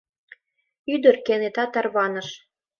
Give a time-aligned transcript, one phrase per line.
[0.93, 2.27] Ӱдыр кенета тарваныш!